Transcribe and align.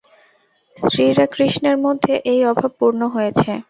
শ্রীরাকৃষ্ণের 0.77 1.77
মধ্যে 1.77 2.13
এই 2.25 2.41
অভাব 2.45 2.71
পূর্ণ 2.79 3.01
হয়েছে। 3.07 3.51